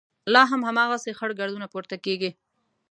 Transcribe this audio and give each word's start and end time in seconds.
لا 0.33 0.43
هم 0.51 0.61
هماغسې 0.69 1.11
خړ 1.19 1.29
ګردونه 1.39 1.65
پورته 1.73 1.95
کېږي. 2.05 2.31